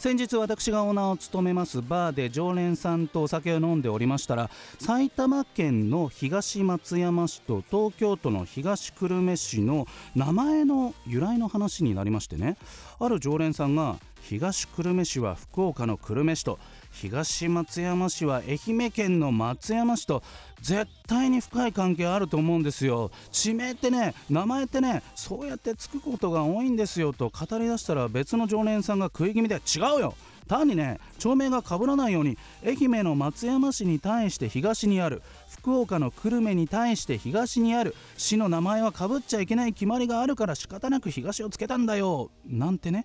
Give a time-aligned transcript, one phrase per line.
[0.00, 9.86] 先日私がオーナーを務めますバーで常連さんとお酒を飲んでおりましたら埼玉県の東松山市と東京都の東久留米市の
[10.16, 12.56] 名前の由来の話になりましてね。
[12.98, 16.58] ある常連さんが東久留米市は福岡の久留米市と
[16.90, 20.22] 東松山市は愛媛県の松山市と
[20.60, 23.10] 絶対に深い関係あると思うんですよ。
[23.30, 30.14] 地名ってね名前ってねそうやってつくことが多いんですよと語り出したら別の常連さんが食い気味で違うよ。
[30.48, 42.30] 単にね町名が被らないように愛媛の松山市に対して東にある福岡の久留米に対して東にある市の名前はかぶっちゃいけない決まりがあるから仕方なく東をつけたんだよ。
[42.44, 43.04] なんてね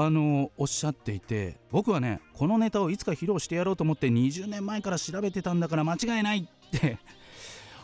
[0.00, 6.98] あのおっしゃっていて僕はねこのネタをいつか披露してやろうと思って20年前から調べてたんだから間違いないって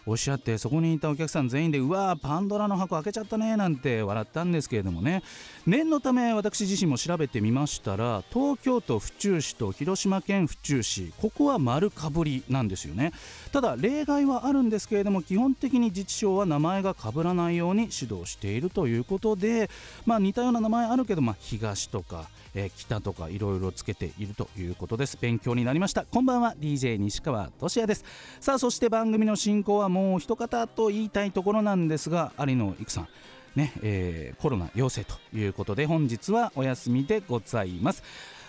[0.07, 5.23] おっしゃってそこにいたお客さん全員でうわーパンドラの箱開けちゃったねなんて笑ったんですけれどもね。
[5.67, 13.13] 念のため私自身も調べてみましたら東京都府中市と広島県府中市ここは丸かぶりなんですよね。
[13.51, 19.71] ただ例外はあるんですけれども基本的に自治省は名前が被らないように指導しているということで
[20.05, 25.19] まあ似たような名前あるけどまあ東とかえー、北とかいろいろつけているということです。
[25.21, 26.05] 勉強になりました。
[26.05, 26.55] こんばんは。
[26.59, 28.05] DJ 西川俊也です。
[28.41, 33.09] さあそして番組の進行はもう一方と言いたいところなんですが有野育さん。
[33.57, 38.03] ねえー、コロナ陽性ということで本日はお休みでございます。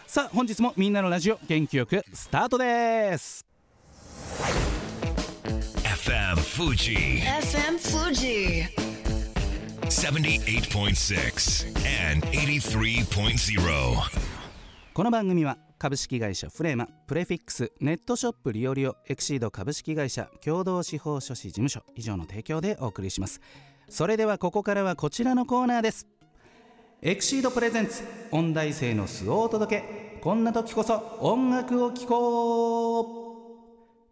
[0.08, 3.46] さあ本日もみんなのラジオ元気よくスタートです。
[5.84, 8.85] FM Fuji FM Fuji
[9.86, 11.68] 78.6
[12.12, 13.62] and 83.0.
[14.96, 23.42] この番組は株式会社フレーマプレフィックスネットショップリオリオエクシード株式会社共同司法書士事務所以上の提供でお送りします。
[23.88, 26.08] それではここからはこちらのコーナーです。
[27.04, 28.02] エクシードプレゼンツ
[28.32, 30.20] 音大生の素をお届け。
[30.20, 33.25] こんな時こそ音楽を聴こう。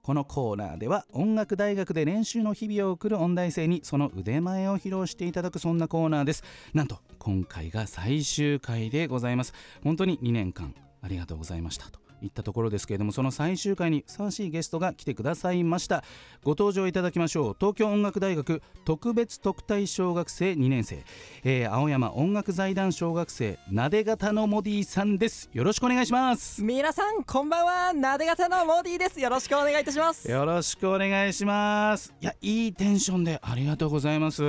[0.04, 6.44] このコーナーでは音楽大学で練習の日々を送る音大生にその腕前を披露していただくそんなコーナーです。
[6.74, 9.54] なんと今回が最終回でございます。
[9.82, 12.03] 本当に2年間ありがとうございましたと。
[12.24, 16.04] いったところですけれどもその最終回にふさわしいゲストが来てくださいました。
[16.44, 17.56] ご登場いただきましょう。
[17.60, 21.04] 東京音楽大学特別特待小学生2年生、
[21.44, 25.50] えー、青山音楽財団小学生なで型のモディさんです。
[25.54, 26.64] よろしくお願いします。
[26.64, 27.94] 皆さんこんばんは。
[27.94, 29.20] なで型のモディです。
[29.20, 30.30] よろしくお願いいたします。
[30.30, 32.14] よろしくお願いします。
[32.22, 34.44] いやいいテンションでありがとうございます。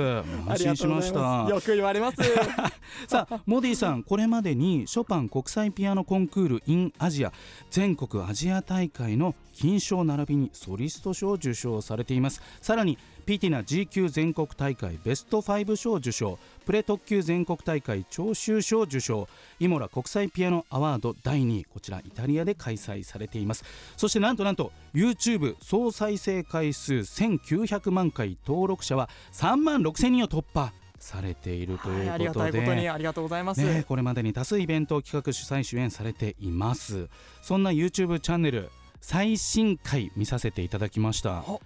[0.47, 1.47] 安心しました。
[1.49, 2.17] よく言われます。
[3.07, 7.31] さあモディさんこれまでにショパン国際ピアノコンクール in アジア
[7.71, 12.41] 全国アジア大会の金賞並びにソリスト賞を受賞されています。
[12.61, 16.39] さらにピティナ G 級全国大会ベスト5賞受賞。
[16.65, 19.27] プレ特級全国大会聴衆賞受賞。
[19.59, 23.63] イモラ国際ピアノアワード第2位こちらイタリアで開催されています。
[23.97, 30.71] そしてなんとなんと YouTube 総再生回数1900万回登録者は3万6000人を突破。
[30.99, 37.09] されているということで、はい、ありがたいことにありがとうございます、ね、これまでに多数イベントを企画主催主演されています。
[37.41, 38.69] そんな YouTube チャンネル
[39.01, 41.59] 最新回見させていただきました、は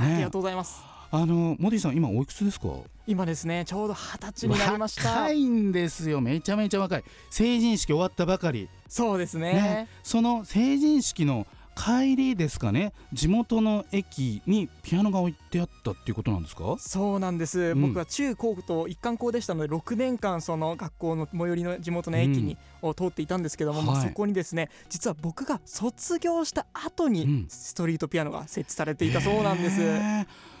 [0.00, 0.82] い、ありがとうございます。
[1.10, 2.68] あのモディさん今おいくつですか？
[3.06, 5.10] 今ですねちょうど二十歳になりました。
[5.10, 6.20] 若いんですよ。
[6.20, 7.04] めちゃめちゃ若い。
[7.30, 8.68] 成人式終わったばかり。
[8.88, 11.46] そうですね、ね、その成人式の
[11.76, 12.94] 帰りですかね。
[13.12, 16.76] 地元の駅にピアノが置いてあったっていうことなんですか？
[16.78, 29.80] そうなんです、うん、僕は中高と一貫校でしたので6年間その学校の最寄りの地元の駅に、を通っていたんですけども、はい、そこにですね実は僕が卒業した後にストリートピアノが設置されていたそうなんです、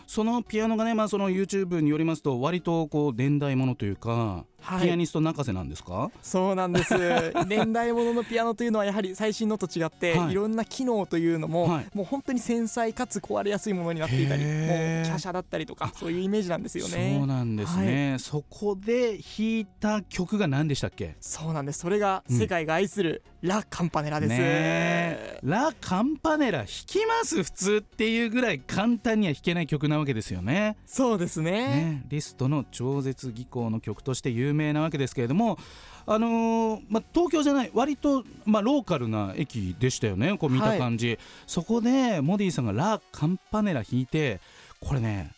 [0.06, 4.86] そのピアノがね、まあ、その YouTube によりますと割とこう年代ものというかはい。
[4.86, 6.94] ピアニスト泣かせなんですか、そうなんです。
[7.46, 10.32] 年代物のピアノというのはやはり最新のと違って、はい。
[10.32, 11.86] い、ろんな機能というのも、はい。
[11.94, 17.16] もう本当に繊細かつ壊れやすいものになっていたりもう華奢だったりとかそういうイメージなんですよね。
[17.18, 21.16] そうなんですね、そこで弾いた曲が何でしたっけ？
[21.20, 21.80] そうなんです。
[21.80, 27.42] それがうん世界が愛するラ・カンパネラです、ラ・カンパネラ弾きます。
[27.42, 30.76] 普通っていうぐらい簡単には弾けない曲なわけですよね。
[30.86, 31.52] そうですね。
[31.52, 35.58] ねリストの超絶技巧の曲として有名なわけですけれども、
[36.06, 44.40] あのーまあ、東京じゃない割と、まあ、ローカルな駅でしたよねこう見た感じ、そこでモディさんがラ・カンパネラ弾いて
[44.80, 45.32] これね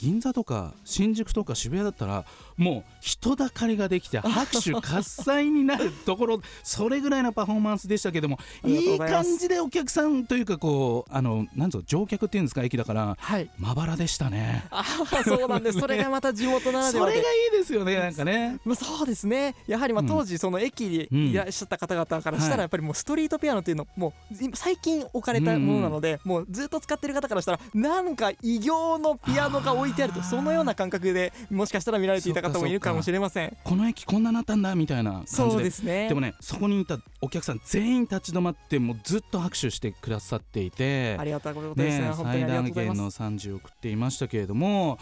[0.00, 2.24] 銀座とか新宿とか渋谷だったら
[2.56, 13.50] もう人だかりができて拍手喝采になるところそれぐらいのパフォーマンスでしたけどもいい感じでお客さんというかこうあのなんぞ乗客っていうんですか駅だからはい。
[13.58, 14.64] まばらでしたね。
[14.70, 15.78] あーそうなんです。
[15.78, 17.12] それがまた地元ならではで。
[17.12, 18.58] それがいいですよねなんかね。
[18.64, 19.54] まあ、そうですね。
[19.66, 20.08] やはりまあうん。
[20.08, 22.56] 当時その駅にいらっしゃった方々からしたはい。
[22.56, 33.56] らやっぱりもうストリートピアノっていうのもう今最近置かれたものなのでもうずっと使ってる方からしたらなんか異形のピアノが置いてあるとそのような感覚でもしかしたら見られていた方もいるかもしれません。
[33.64, 36.08] この駅こんななったんだみたいな感じでそうですね。
[36.08, 36.14] で。
[36.14, 42.08] もねそこにいたお客さん全員立ち止まってもうずっと拍手してくださっていてありがたいことですね。
[42.08, 44.98] ね最大限の賛辞を送っていましたけれども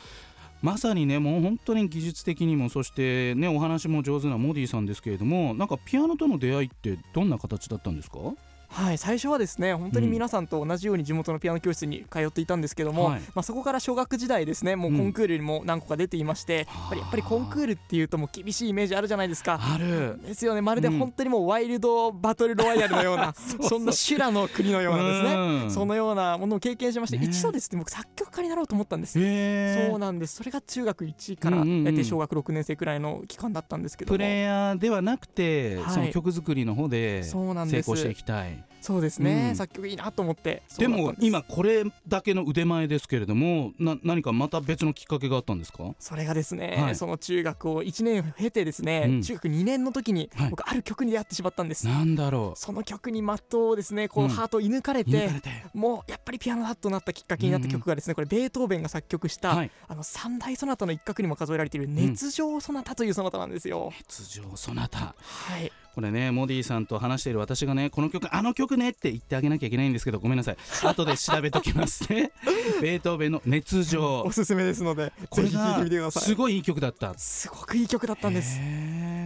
[0.60, 8.18] まさにねもう本当に技術的にもそしてねお話も上手なモディさんですけれどもなんかピアノとの出会いってどんな形だったんですか？
[8.68, 13.20] はい最初はですね本当に皆さんと同じように地元のピアノ教室に通っていたんですけども、はい。
[13.34, 19.58] まあ、そこから小学時代ですねもうコンクールにも何個か出ていまして、やっぱりやっぱりコンクールっていうともう厳しいイメージあるじゃないですか。
[19.60, 20.20] ある。
[20.22, 20.60] ですよね。
[20.60, 25.34] まるで本当にもうワイルドバトルロワイヤルのような そんな修羅の国のようなですね。
[25.34, 25.70] うん。
[25.70, 27.26] そのようなものを経験しまして、ね。
[27.26, 29.18] 一度ですね僕作曲家になろうと思ったんです。
[29.18, 29.90] へー。
[29.90, 30.36] そうなんです。
[30.36, 31.84] それが中学1からうんうんうん。
[31.84, 34.16] 大体小学6年生くらいの期間だったんですけども。
[34.16, 35.94] プレイヤーではなくて、はい。
[35.94, 37.86] その曲作りの方でそうなんです。
[37.86, 39.56] 成功していきたいそうですね、うん。
[39.56, 40.62] 作曲いいなと思って。
[40.78, 45.94] でも今これだけの腕前ですけれどもな何かまた別のきっかけがあったんですか？
[45.98, 46.96] それがですね、はい。
[46.96, 49.22] その中学を1年経てですね、うん。
[49.22, 50.50] 中学2年の時にはい。
[50.50, 54.30] 僕ある曲に出会ってしまったんです、なんだろその曲に的をですねこううん。
[54.30, 55.50] ハートを射抜かれうて、抜かれて。
[55.74, 59.70] もうやっぱりピアノだとなったきっかけになった曲がですね、これベートーベンが作曲した、はい。
[59.88, 63.92] あの三大ソナタの一角にも数えられている熱情ソナタというソナタなんですよ。
[63.98, 70.56] 熱情そなたはい、これねモディさんと話している私がねこの曲あの曲ねって言ってあげなきゃいけないんですけどごめんなさい。
[70.84, 72.30] 後で調べときますね。
[72.80, 74.22] ベートーベンの熱情。
[74.22, 76.22] おすすめですのでこれぜひ聴いてがみてください。
[76.22, 77.18] すごいいい曲だった。
[77.18, 78.60] すごくいい曲だったんです。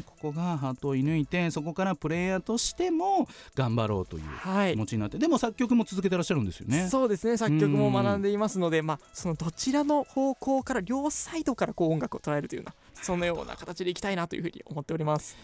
[0.06, 4.72] ここがハートを射抜いてそこからプレイヤーとしても頑張ろうというはい。
[4.72, 6.88] 気持ちになってでも作曲も続けてらっしゃるんですよね。
[6.88, 7.36] そうですね。
[7.36, 15.36] 作曲も学んでいますので、まあ、そのどちらの方向から両サイドからこう音楽を捉えるというようなそのような形でいきたいなというふうに思っております。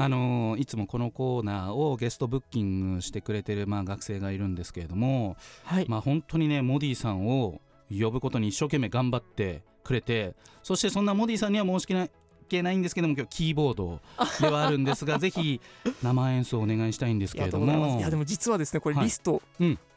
[0.00, 7.60] あのーいつもこのコーナーをゲストブッキングしてくれてる、まあ、学生がいるんですけれども、はい、まあ、本当にねモディさんを
[7.90, 14.00] 呼ぶことに一生懸命頑張ってくれてそしてそんなモディさんには申し訳ないんですけども今日キーボード
[14.40, 15.60] ではあるんですが ぜひ
[16.02, 17.98] 生演奏をお願いしたいんですけれども。
[17.98, 19.40] いやでも実はですねこれはいリストうん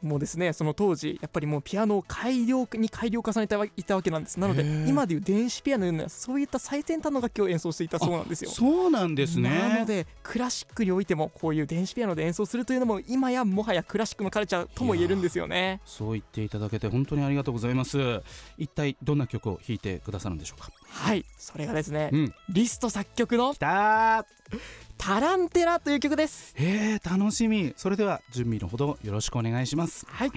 [0.02, 4.38] もですね、その当時やっぱりもうピアノを改良に改良を重ねていたわけなんです。
[4.38, 8.52] なので今でいう電子ピアノのようなそういった最先端の楽器を演奏していたそうなんですよ。
[8.52, 9.50] そうなんですね。
[9.50, 15.80] なのでクラシックにおいてもこういう電子ピアノで演奏するというのも今やもはやクラシックのカルチャーとも言えるんですよね。
[15.86, 18.22] そう言っていただけて本当にありがとうございます。
[18.58, 20.72] 一体どんな曲を弾いてくださるんでしょうか？
[20.90, 22.34] はいそれがですね、うん。
[22.50, 24.26] リスト作曲のきたー
[24.98, 26.54] 「タランテラ」という曲です。
[26.58, 27.74] えー、楽しみ。
[27.78, 30.06] それでは準備のほどよろしくお願いします。
[30.08, 30.32] はい。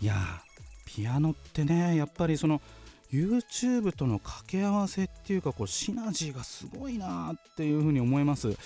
[0.00, 0.50] いやー
[0.86, 2.60] ピアノってねやっぱりその
[3.12, 8.56] YouTube との掛け合わせっていうかこうシナジーがすごいなっていうふうに思います。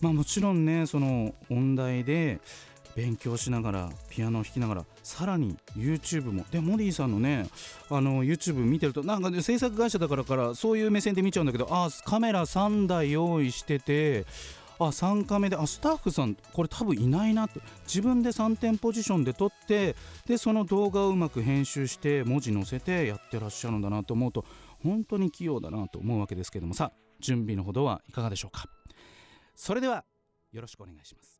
[0.00, 2.40] まあもちろんねその音大で
[2.96, 6.44] 勉強しながらピアノを弾きながらさらに YouTube も。
[6.50, 7.46] でモディさんのね
[7.90, 14.24] あの YouTube 見てるとなんかね制作会社だからからそういう目線で見ちゃうんだけどあカメラ3台用意してて
[14.78, 17.60] あ3カメであスタッフさんこれ多分いないなって。
[17.86, 19.94] 自分で3点ポジションで撮って
[20.26, 24.46] でその動画をうまく編集して文字載せてやってらっしゃるんだなと思うと
[24.82, 26.72] 本当に器用だなと思うわけですけども。
[26.72, 28.68] さ準備のほどはいかがでしょうか。
[29.54, 30.04] それでは
[30.52, 31.35] よろしくお願いします。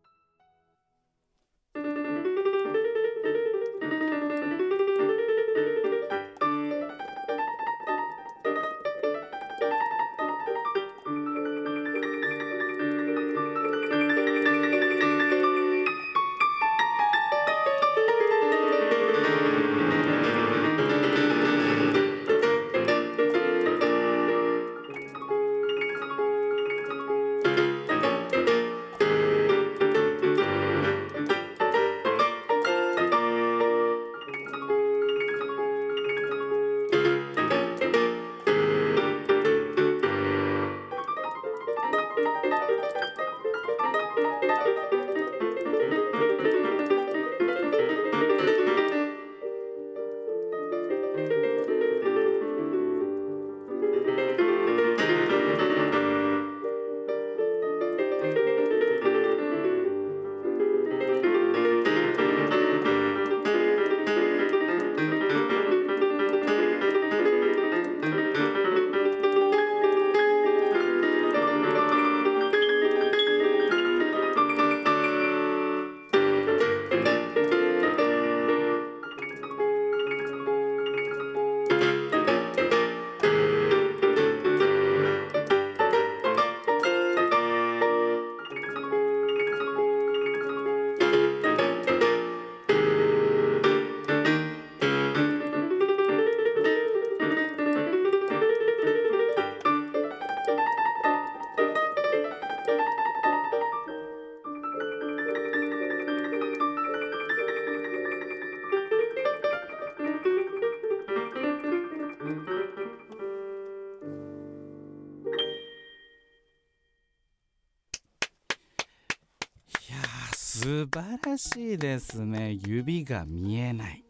[121.03, 122.53] 晴らしいですね。
[122.53, 124.03] 指が見えない。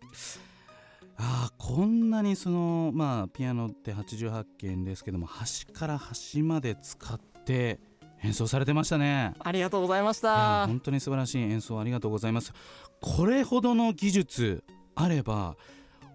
[1.19, 7.81] あーこんなにそのまあピアノって88件ですけども端から端まで使って
[8.23, 9.33] 演奏されてましたね。
[9.39, 10.67] ありがとうございました。
[10.67, 12.53] 本当に素晴らしい演奏ありがとうございます。
[13.01, 14.65] これほどの技術
[14.95, 15.57] あれば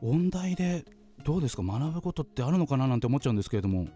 [0.02, 0.86] 音大で
[1.24, 1.64] どうですか？
[1.64, 2.88] 学ぶことってあるのかな？
[2.88, 3.88] なんて思っちゃうんですけれども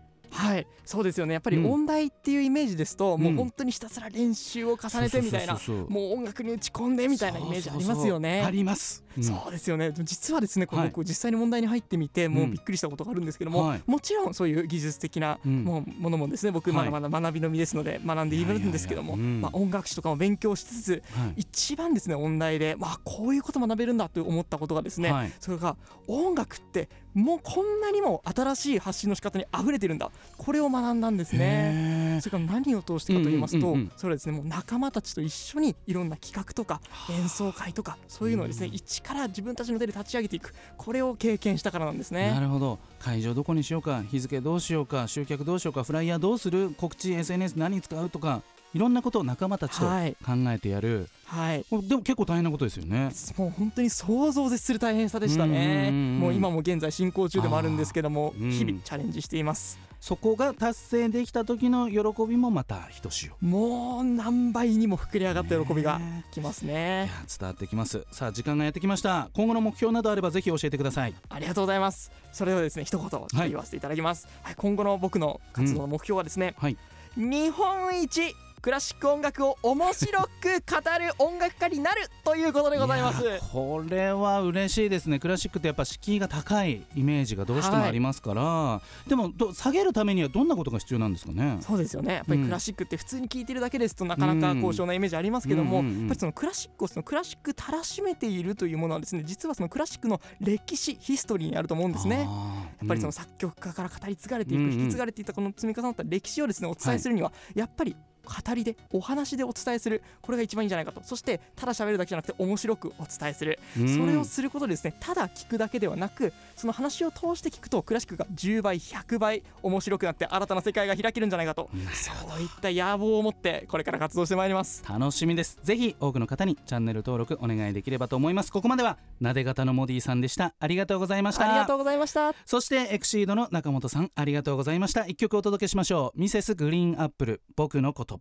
[0.46, 0.68] はい。
[0.86, 1.34] そうですよね。
[1.34, 1.72] やっぱりうん。
[1.72, 8.44] 音大っていうイメージですと、もううん本当にひたすら練習を重ねてみたいなもう音楽に打ち込んでみたいなイメージありますよね。
[8.44, 9.24] あります、うん。
[9.24, 9.94] そうですよね。
[10.04, 10.90] 実はですねこれはい。
[10.90, 13.82] 僕実際に問題に入ってみてもううんびっくりしたことがあるんですけども、はい。
[13.86, 15.64] もちろんそういう技術的なうん。
[15.64, 16.90] ものもですね僕はい。
[16.90, 21.42] まだまだ学びの身ですので学んでいるんですけどもまあ音楽史とかも勉強しつつはい。
[21.42, 25.32] 一番ですね音大でまあこういうこと学べるんだと思ったことがですね、はい。
[25.40, 30.12] それが音楽ってもうこんなにも新しい発信の仕方に溢れてるんだ。
[30.38, 32.20] これを学んだんですね。
[32.22, 33.92] それから何を通してかと言いますと、うんうんうんうん。
[33.96, 42.40] それはですねもう仲間たちと一緒にいろんな企画とか演奏会とかそういうのをですね一から自分たちの手で立ち上げていくこれを経験したからなんですねな。
[42.40, 48.42] るほど会場どこにしようか日付どうしようか集客どうしようかフライヤーどうする告知 SNS 何使うとか
[48.76, 50.18] いろんなことを仲間たちと考はい。
[50.54, 51.66] えてやる、はい。
[51.88, 53.10] でも結構大変なことですよね。
[53.38, 55.88] もう本当に想像を絶する大変さでしたね。
[55.92, 56.20] うんうんうんうん。
[56.20, 59.80] もう今も現在進行中でもあるんですけども日々チャレンジしています。
[60.02, 63.46] そこが達成できた時の喜びもまたひとしお。
[63.46, 67.08] もう何倍にも膨れ上がった喜びがねきますいね。
[67.08, 67.08] や
[67.40, 68.06] 伝わってきます。
[68.12, 69.30] さあ時間がやってきました。
[69.34, 71.14] 今後の目標などあればぜひ教えてください。
[71.30, 72.12] ありがとうございます。
[72.34, 74.28] それではですね一言言わせていただきます。
[74.44, 76.78] はい、今後の僕の活動の目標はですね、はい。
[77.16, 83.24] 日本一クラシック音楽を面白く語る音楽家になるということでございます。
[83.24, 85.20] やこれは嬉しいですね。
[85.20, 91.60] クラシックってやっぱ敷居が高いイメージがどうしてもありますから、でもど下げるためにはどんなことが必要なんですかね？
[91.62, 92.16] そうですよね。
[92.16, 92.46] やっぱりうん。
[92.48, 96.00] クラシックって普通に聴いてるだけですとなかなか高尚なイメージありますけども、うんうんうん。
[96.00, 102.26] やっぱりそのクラシックをそのクラシックたらしめているというものはですね実はそのクラシックの歴史ヒストリーにあると思うんですね。
[102.28, 107.96] あーやっぱりその作曲家から語り継がれていく、うんうん引き継がれていたこの積み重なった歴史をですねお伝えするには、やっぱり
[108.26, 110.04] 語りでお話でお伝えする。
[110.22, 111.02] これが一番いいんじゃないかと。
[111.04, 113.96] そしてただ喋るだけじゃなくて面白くお伝えする、うん。
[113.96, 121.70] それをすることでですねただ聞くだけではなくその話を通して聞くとクラシックが10倍100倍面白くなって新たな世界が開けるんじゃないかと。
[121.94, 124.84] そういった野望を持ってこれから活動してまいります。
[124.88, 125.60] 楽しみです。
[125.64, 128.52] ぜひ多くの方にチャンネル登録お願いできればと思います。
[128.52, 130.54] ここまではなで型のモディさんでした。
[130.60, 131.50] ありがとうございました。
[131.50, 132.34] ありがとうございました。
[132.46, 135.06] そしてエクシードの中本さんありがとうございました。
[135.06, 136.20] 一曲お届けしましょう。
[136.20, 137.42] ミセスグリーンアップル。
[137.56, 138.15] 僕のこと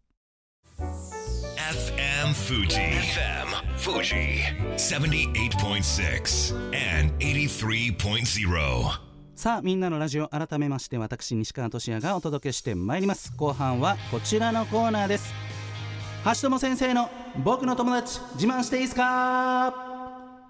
[0.84, 2.76] FM Fuji.
[2.76, 3.48] FM
[3.78, 4.40] Fuji.
[4.76, 6.54] 78.6
[7.00, 9.00] and 83.0.
[9.34, 15.32] さあみんなのラジオ改めまして私西川俊也がお届けしてまいります後半はこちらのコーナーです
[16.24, 17.10] 橋友先生の
[17.42, 19.93] 僕の友達自慢していいですか？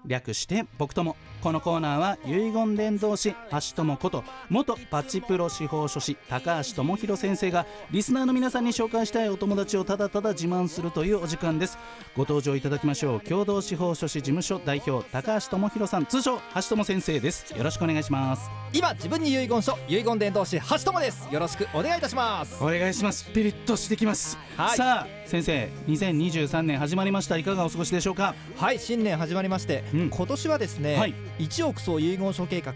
[0.07, 11.77] 略して僕友このコーナーは遺言伝道師橋友こと元パチプロ司法書士高橋智博先生がリスナーの皆さんに紹介したいお友達をただただ自慢するというお時間です
[12.15, 31.13] ご登場いただきましょう共同司法書士事務所代表高橋智博さん通称橋友先生ですよろしくお願いします今自分に遺言書遺言伝道師橋友ですよろしくお願いいたしますお願いしますピリッとしてきます、はいさあ先生2023年始まりましたいかがお過ごしでしょうかはい新年始まりまして、今年はですね、はい。
[31.39, 32.73] 1億総遺言書計画、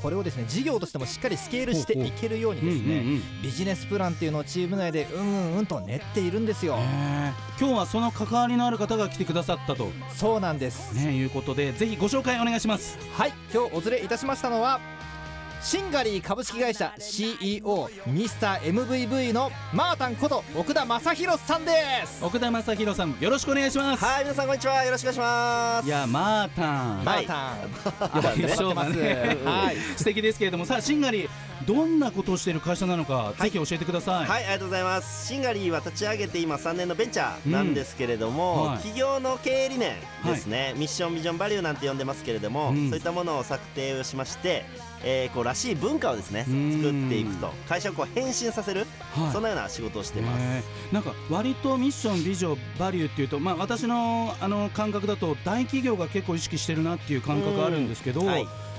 [0.00, 3.04] これをですね事業としてもしっかりスケールしていけるようにですね、
[3.42, 6.78] ビジネスプランっていうのをチーム内でうんうんうんと練っているんですよ、
[7.58, 12.98] 今日はその関わりのある方が来てくださったと、そうなんです、ね、いうことでぜひご紹介お願いします。
[13.12, 13.32] はい。
[13.52, 14.80] 今日お連れいたしましたのは
[15.62, 21.72] シンガリー株式会社 CEO ミスター MVV のマータンこと奥田正宏さんで
[22.06, 22.24] す。
[22.24, 24.02] 奥田正宏さんよろしくお願いします。
[24.02, 24.82] はい、皆さんこんにちは。
[24.84, 25.86] よろしくお願いします。
[25.86, 27.04] いやマータン。
[27.04, 27.24] マはい。
[27.24, 28.08] ータン。
[28.08, 28.98] 呼ばれてます。
[29.44, 29.76] はい。
[29.98, 31.28] 素敵ですけれどもさあシンガリー
[31.66, 35.26] どんなことをしている会社なのか、ぜひ教えてください、はい、ありがとうございます。
[35.28, 38.68] シンガリーは立ち上げて今3年のベンチャーなんですけれども、うん。
[38.70, 38.76] はい。
[38.78, 39.92] 企業の経営理念
[40.24, 42.88] ですね、ミッションビジョンバリューなんて呼んでますけれども、うん。
[42.88, 44.64] そういったものを策定をしまして、
[45.04, 46.56] えーこうらしい文化をですね作う
[46.92, 47.06] ん。
[47.06, 47.52] っていくと。
[47.68, 49.32] 会社をこう変身させる、はい。
[49.32, 50.40] そんなような仕事をしてます。
[50.40, 50.94] ねえ。
[50.94, 58.22] なんか割とミッションビジョンバリューっていうと、まあ、私のあの感覚だと大企業が結構意識してるなっていう感覚があるんですけど、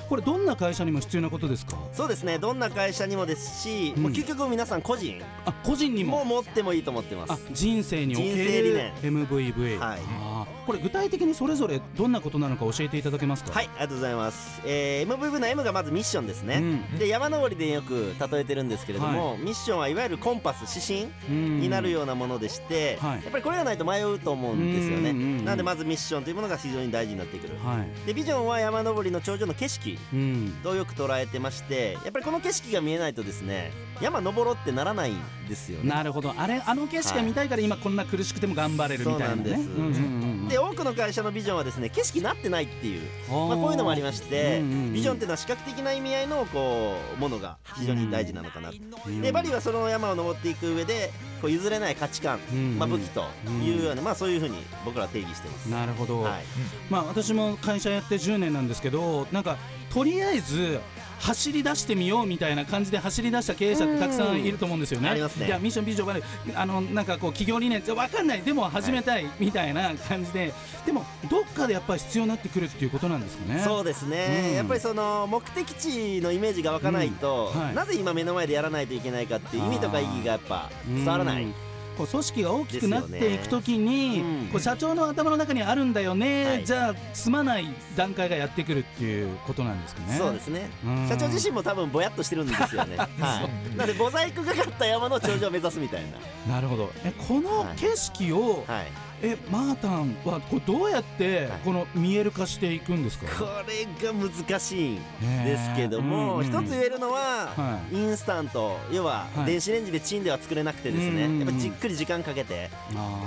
[0.09, 1.77] これどんな会社にも必要なことですか？
[1.93, 2.37] そうですね。
[2.37, 4.03] どんな会社にもですし、うん。
[4.03, 5.21] もう究極皆さん個人。
[5.45, 6.19] あ個人にも？
[6.25, 7.47] も持ってもいいと思ってまあす。
[7.53, 9.99] 人生におけ人生理る念 MVV、はい。
[10.21, 13.51] あーこれ具体的にそれぞれどんなことなのか教えていただけますか？
[13.51, 16.57] はいありがとうございます、えー、MVV の M がまずミッションですね、
[16.91, 16.99] うん。
[16.99, 23.23] で山登りでよく例えてるんですけれども、ミッションはいわゆるコンパス指針になるようなものでして、はい。
[23.23, 25.13] やっぱりこれがないと迷うと思うんですよね、
[25.43, 27.55] なのでまずミッションというものが非常に大事になってくる。
[27.63, 28.07] はい。
[28.07, 30.59] でビジョンは山登りの頂上の景色うん。
[30.63, 35.89] とよく捉えてましてやっぱりこの景色が見えないとですね山登ろうってならないんですよね。
[35.89, 36.33] なるほど。
[36.37, 39.43] あれあの景色が見たいから今こんな苦しくても頑張れるみたいなね。
[39.43, 39.59] そうなんです。
[39.59, 40.47] うんうんうんうん。
[40.47, 44.93] で多くの会社のビジョンはですね景色なってないっていうまあ、こういうのもありまして、うんうんうん。
[44.93, 48.71] ビジョンっていうのは視覚的な意味合いのこうものが非常に大事なのかな、
[49.21, 53.23] でバリはその山を登っていく上でこう譲れない価値観、うんまあ、武器と
[53.63, 55.69] いうような、まあ、そういうふうに僕らは定義してます。
[55.69, 56.43] なるほど、はい。
[56.89, 59.57] まあ私も会社やって10年なんですけどなんか
[59.89, 60.79] とりあえず
[61.21, 65.09] 走り出してみようみたいな感じで走り出した経営者ってたくさんいると思うんですよね。
[65.09, 65.45] ありますね。
[65.45, 66.21] いやミッションビジョンがね
[66.55, 68.41] あのなんかこう企業理念わかんない。
[68.41, 70.53] でも始めたいみたいな感じで、
[70.85, 73.61] でもどっかでやっぱり必要になってくるっていうことなんですかね。
[73.63, 74.55] そうですね、うん。
[74.55, 77.61] やっぱりその目的地のイメージが湧かないと、うん。
[77.61, 77.75] はい。
[77.75, 81.53] なぜ今目の前でやらないといけないかっていう意味とか意義がやっぱ伝わらない、うん
[81.97, 86.65] こう組織が大きくなっていくときに、ねうんこう社長の頭の中にあるんだよね、はい。
[86.65, 90.17] じゃあ済まない段階がやってくるっていうことなんですかね。
[90.17, 90.69] そうですね。
[90.85, 91.07] うん。
[91.07, 96.03] 社長自身も多分ぼやっとしてるんですよね、 はい、なのでモザイクがかった山の頂上を目指すみたい
[96.47, 96.55] な。
[96.55, 96.91] なるほど。
[97.03, 101.59] えこの景色を、はいえマータンはこれどうやってはい。
[101.63, 104.95] この見える化していくんですか、これが難しいん
[105.43, 106.61] ですけども、へー。
[106.63, 109.45] 一つ言えるのは、はインスタント要ははい。
[109.45, 111.39] 電子レンジでチンでは作れなくてですね、うんうんうん。
[111.39, 112.69] やっぱじっくり時間かけて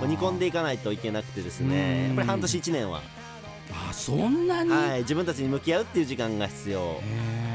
[0.07, 3.01] 煮込んでいかないといけなくてですうんねやっぱり半年1年は、
[3.73, 7.01] あそんなに、はい、自分たちに向き合うっていう時間が必要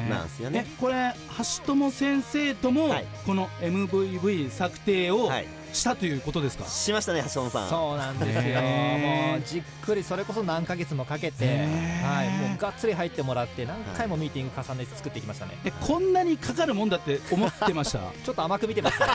[0.10, 0.66] なんですよね。
[0.66, 3.06] えこれ橋友先生とも、はい。
[3.26, 7.70] この MVV 策定をはいしたということですか、しましたね橋本さん。
[7.70, 8.62] そうなんですよ、
[9.00, 18.00] もうじっくりそれこそ何ヶ月もかけて、はい、もうがっつり入ってもらって何回もミーティング重ねて作ってきましたね、えこんなにかかるもんだって思ってました？
[18.26, 19.06] ちょっと甘く見てました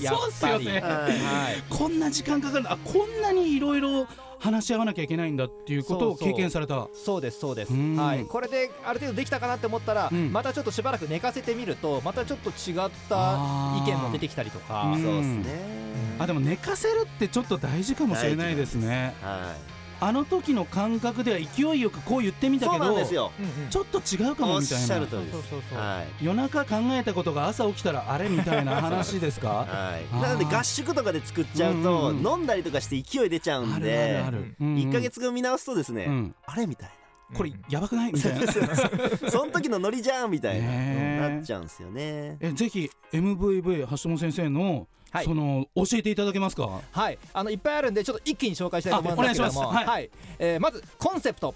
[0.00, 1.62] やっ そうっすぱりよねはいはい。
[1.68, 2.64] こんな時間かかる。
[2.64, 4.06] のあこんなにいろいろ
[4.38, 6.28] 話し合わなきゃいけないんだっていうことをそうそう。
[6.28, 6.88] 経験された。
[6.92, 7.96] そうですそうです、うん。
[7.96, 10.32] はい、これである程度できたかなって思ったら、うん。
[10.32, 13.38] またちょっとしばらく寝かせてみるとまたちょっと違った
[13.78, 14.84] 意見も出てきたりとか。
[14.94, 15.02] うん。
[15.02, 15.78] そうですね。
[16.18, 19.14] あでも寝かせるってちょっと大事かもしれないですね。
[19.22, 23.30] はいあの時の感覚では勢いよくこう言ってみたけどちょ
[23.82, 25.06] っと違うかもみたいな。
[26.22, 29.66] 夜中考えたことが朝起きたらあれみたいな話ですか？
[29.68, 32.26] はい、なので合宿とかで作っちゃうと、うんうん。
[32.26, 34.76] 飲んだりとかして勢い出ちゃうんであるある、うんうん。
[34.76, 36.34] 1か月後見直すとですね、うん。
[36.46, 36.90] あれみたい
[37.34, 38.12] これやばくない？
[38.12, 38.46] みたいな。
[38.46, 38.46] な
[39.30, 42.36] その時のノリじゃんみたいな、なっちゃうんですよね。
[42.40, 45.24] えぜひ MVV 橋本先生の、はい。
[45.24, 46.80] その教えていただけますか？
[46.90, 49.62] はい、あのいっぱいあるんでちょっと一気に紹介したいと思うんですけども。
[49.64, 49.88] あお願いします。
[49.88, 50.10] はい。
[50.38, 51.54] えーまずコンセプト。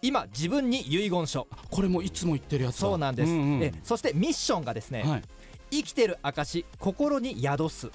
[0.00, 1.48] 今自分に遺言書。
[1.70, 2.80] これもいつも言ってるやつだ。
[2.80, 3.62] そうなんです、んうん。
[3.62, 5.22] えそしてミッションがですね、はい。
[5.70, 7.90] 生きてる証心に宿す。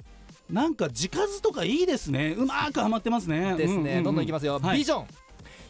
[0.50, 2.34] なんか字数とかいいですね。
[2.36, 3.56] うまくはまってますね。
[3.56, 4.78] ですね、うううどんどんいきますよ、はい。
[4.78, 5.06] ビジョン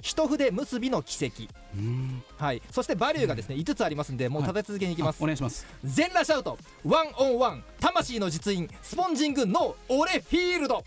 [0.05, 1.45] 一筆結びの奇跡。
[1.75, 2.61] うんはい。
[2.71, 5.67] そしてバリューがですね5つありますんでもう立て続けにいきます、あお願いします。
[5.83, 6.59] 全裸シャウト。
[6.85, 7.64] ワンオンワン。
[7.81, 8.69] 魂の実印。
[8.83, 10.85] スポンジングノーオレフィールド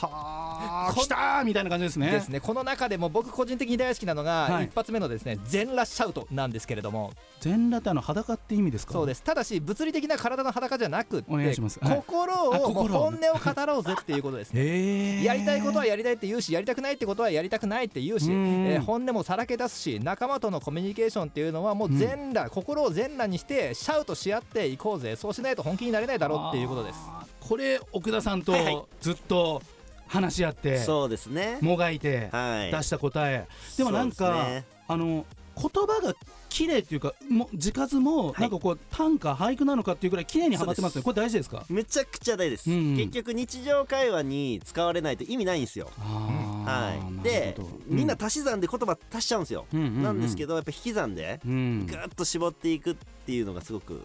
[0.00, 2.10] こは来たーみたいな感じですね。
[2.10, 2.40] ですね。
[2.40, 4.64] この中でも僕個人的に大好きなのが、はい。
[4.66, 7.12] 一発目のですね全裸シャウトなんですけれども。
[7.40, 8.92] 全裸ってあの裸って意味ですか？
[8.92, 9.22] そうです。
[9.22, 11.78] ただし物理的な体の裸じゃなくってお願いします。
[11.82, 11.96] はい。
[11.96, 12.72] 心あを。
[12.72, 13.08] 本音を
[13.54, 14.60] 語ろうぜっていうことですね。
[14.64, 18.66] へえやりたいことはやりたいって言うしやりたくないってことはやりたくないって言うし、うん。
[18.66, 25.16] えー本音もさらけ出すし仲間とのコミュニケーションっていうのはもう全裸、心を全裸にしてシャウトし合っていこうぜ。
[25.16, 26.98] そうしないと本気になれないだろうっていうことです。
[27.08, 29.62] あーこれ奥田さんとずっと
[30.06, 31.58] 話し合ってそうですね。
[31.60, 32.70] もがいてはい。
[32.70, 33.46] 出した答え。
[33.76, 35.24] でもなんか、あの
[35.56, 36.14] 言葉が
[36.50, 40.96] 綺麗っていうかも字数もなんかこう短歌俳句なのかっていうぐらい綺麗にはまってます。
[40.96, 41.64] ねこれ大事ですか？
[41.68, 45.90] めちゃくちゃ大事です、うん結局日常会話に使われないと意味ないんですよ。
[45.98, 47.56] はい、なで
[47.86, 51.86] みんな足し算で言葉足しちゃうんですよ、なんですけどやっぱ引き算でうん。
[51.86, 54.04] ぐーっと絞っていくっていうのがすごく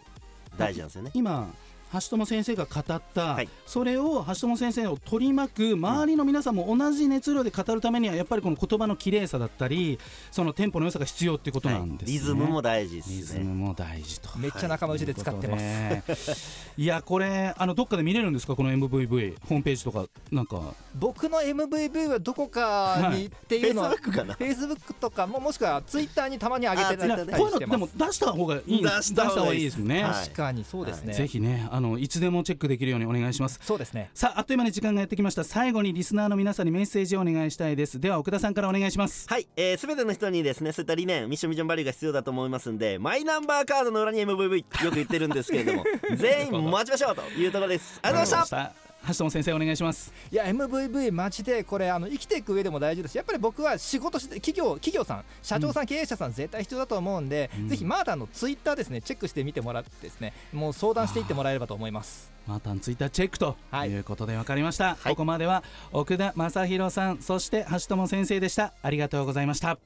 [0.58, 1.54] 大事なんですよね、今
[1.94, 3.50] 橋友先生が語った、はい。
[3.66, 10.00] それを橋友先生を取り巻く周りの皆さんも同じ熱量で語るためにはやっぱりこの言葉の綺麗さだったり
[10.32, 13.40] そのテンポの良さが必要っていうことはないんですね、リズムも大事でリすね。
[13.40, 14.38] ズムも大事と。
[14.38, 16.72] めっちゃ仲間内で使ってます、す。
[16.78, 18.56] いやこれあのどっかで見れるんですか？
[18.56, 20.74] この MVV ホームページとかなんか。
[20.96, 28.96] 僕の MVV はどこかにっていうのは、Facebook かな？Facebook とかももしくは Twitter にたまに上げてあたりこういうのでも出した方がいいんです。
[28.98, 33.60] 出した方がいいですね、はい確かにそうですね、ぜひねあのいつでもチェックできるようにお願いします。
[33.64, 34.10] そうですね。
[34.14, 35.44] さああっという間に時間がやってきました。
[35.44, 38.00] 最後にリスナーの皆さんにメッセージをお願いしたいです。
[38.00, 39.28] では奥田さんからお願いします。
[39.28, 45.84] はい、えー、全ての人にですねそういった理念ミッションビジョンバリューが必要だと思いますんでマイナンバーカードの裏に MVV よく言ってるんですけれども
[46.16, 48.00] 全員待ちましょうというところです。
[48.02, 48.50] ありがとうございまし
[48.86, 50.14] た橋友先生お願いします。
[50.32, 57.70] いや MVV マジでこれあの生きていく上でも大事ですやっぱり僕は仕事して企業企業さん社長さん、経営者さん絶対必要だと思うんで、うん。
[57.70, 62.32] ぜひマータンのツイッターですねチェックしてみてもらってですねもう相談していってもらえればと思います。
[62.48, 63.90] マータンツイッターチェックとはい。
[63.90, 65.12] いうことで分かりました、はい。
[65.12, 68.74] ここまでは奥田正弘さんそして橋友先生でした。
[68.82, 69.78] ありがとうございました。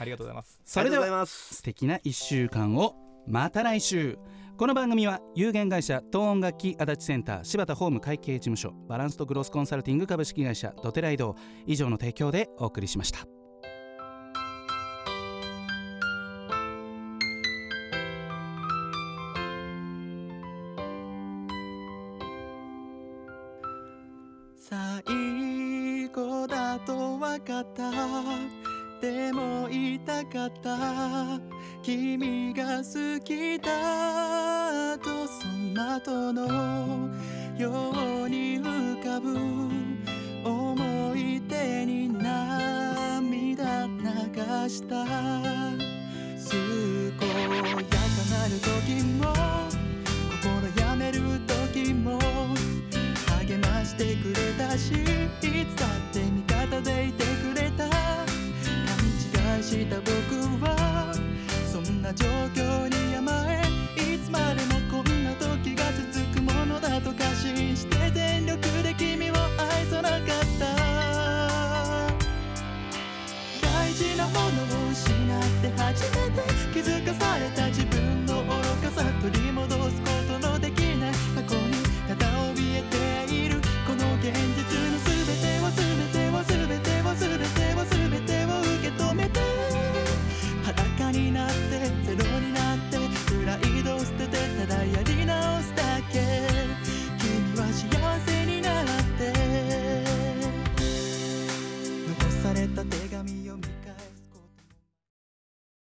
[0.00, 0.60] ありがとうございます。
[0.64, 1.54] それでありがとうございはます。
[1.56, 4.18] 素敵な1週間をまた来週
[4.58, 13.20] この番組は有限会社東音楽器足立センター柴田ホーム会計事務所バランスとグロスコンサルティング株式会社ドテライド以上の提供でお送りしました。
[24.56, 27.92] 最後だと分かった。
[29.00, 31.40] でも言いたかった。
[31.80, 34.47] 君が好きだ。
[36.04, 37.10] その後の
[37.58, 37.70] よ
[38.24, 39.36] うに浮かぶ
[40.44, 45.08] 思い出に涙流した健
[47.00, 47.26] やか
[48.30, 49.34] なる時も
[50.40, 51.20] 心やめる
[51.72, 52.20] 時も
[53.40, 54.94] 励ましてくれたしい
[55.66, 57.88] つだって味方でいてくれた。
[57.88, 57.96] 勘
[59.56, 60.10] 違いした僕
[60.64, 61.12] は
[61.70, 63.62] そんな状況に甘え
[64.14, 64.67] いつまでも
[74.38, 78.50] を失って初めて気づかされた自分の愚
[78.82, 81.72] かさ取り戻すことのできない過去に
[82.08, 84.87] ただ怯えているこの現実